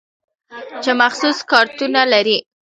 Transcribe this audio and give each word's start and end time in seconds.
چې 0.83 0.91
مخصوص 1.01 1.37
کارتونه 1.51 2.01
لري. 2.13 2.37